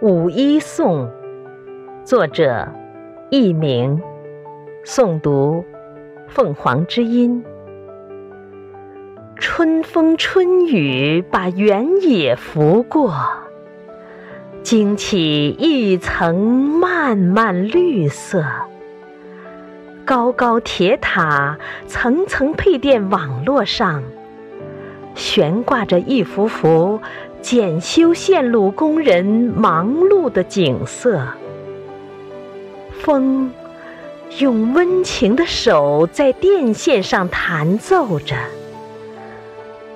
[0.00, 1.08] 五一颂，
[2.04, 2.68] 作者
[3.30, 4.02] 佚名，
[4.84, 5.64] 诵读
[6.26, 7.44] 凤凰之音。
[9.36, 13.14] 春风春雨把原野拂过，
[14.62, 18.44] 惊起一层漫漫绿色。
[20.04, 24.02] 高高铁塔，层层配电网络上，
[25.24, 27.00] 悬挂着一幅幅
[27.40, 31.26] 检修线路工人忙碌的景色。
[33.00, 33.50] 风
[34.38, 38.36] 用温情的手在电线上弹奏着，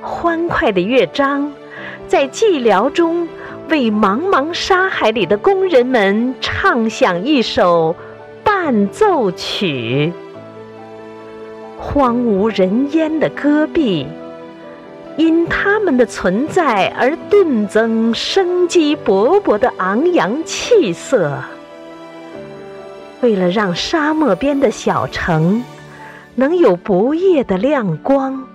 [0.00, 1.52] 欢快的乐章
[2.06, 3.28] 在寂寥中
[3.68, 7.94] 为茫茫沙海里的工人们唱响一首。
[8.44, 10.12] 伴奏曲，
[11.78, 14.06] 荒无人烟的戈壁，
[15.18, 21.42] 因他们的存在而顿增生机勃勃的昂扬气色。
[23.20, 25.64] 为了让沙漠边的小城
[26.36, 28.46] 能有不夜的亮光，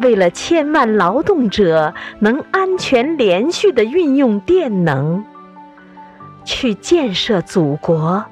[0.00, 5.24] 为了千万劳动者能安全连续的运用电能，
[6.44, 8.22] 去建设祖国。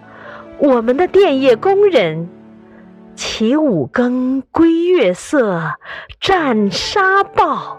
[0.58, 2.28] 我们的电业工人，
[3.20, 5.74] 起五更归月色，
[6.22, 7.78] 战沙暴，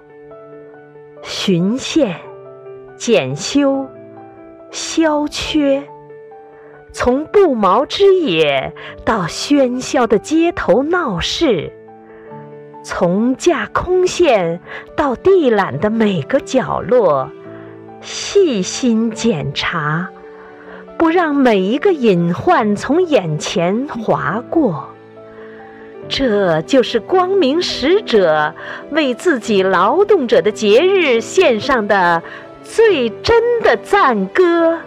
[1.24, 2.16] 巡线、
[2.96, 3.88] 检修、
[4.70, 5.82] 消缺，
[6.94, 8.72] 从不毛之野
[9.04, 11.74] 到喧嚣的街头闹市，
[12.84, 14.62] 从架空线
[14.96, 17.32] 到地缆的每个角落，
[18.00, 20.08] 细心检查。
[21.00, 24.88] 不让每一个隐患从眼前划过，
[26.12, 28.54] 这就是光明使者
[28.92, 32.22] 为自己劳动者的节日献上的
[32.66, 34.78] 最真的赞歌。